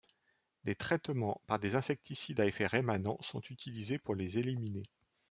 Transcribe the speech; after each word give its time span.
Des 0.63 0.73
traitements 0.73 1.39
par 1.45 1.59
des 1.59 1.75
insecticides 1.75 2.39
à 2.39 2.47
effet 2.47 2.65
rémanent 2.65 3.19
sont 3.19 3.41
utilisés 3.51 3.99
pour 3.99 4.15
les 4.15 4.39
éliminer. 4.39 4.81